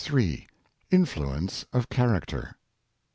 [0.89, 2.55] INFLUENCE OF CHARACTER.